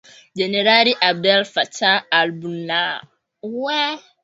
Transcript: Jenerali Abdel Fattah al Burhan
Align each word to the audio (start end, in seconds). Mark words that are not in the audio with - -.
Jenerali 0.39 0.93
Abdel 1.01 1.43
Fattah 1.45 2.07
al 2.11 2.29
Burhan 2.39 3.95